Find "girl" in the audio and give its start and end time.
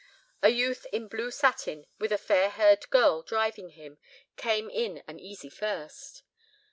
2.89-3.21